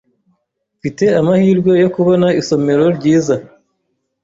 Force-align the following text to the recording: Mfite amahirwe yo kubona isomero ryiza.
Mfite 0.77 1.05
amahirwe 1.19 1.71
yo 1.83 1.89
kubona 1.95 2.27
isomero 2.41 2.85
ryiza. 2.97 3.35